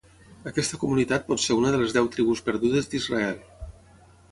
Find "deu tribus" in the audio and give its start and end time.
1.99-2.43